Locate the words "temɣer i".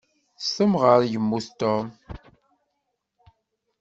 0.55-1.07